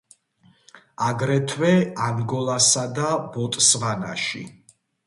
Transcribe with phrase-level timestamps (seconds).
[1.09, 1.71] აგრეთვე,
[2.07, 4.45] ანგოლასა და ბოტსვანაში.